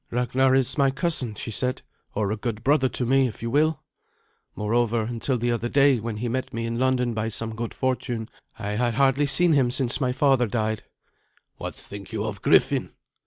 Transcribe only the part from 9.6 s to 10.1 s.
since